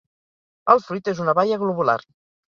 El 0.73 0.79
fruit 0.85 1.11
és 1.13 1.21
una 1.25 1.35
baia 1.39 1.59
globular. 1.65 1.99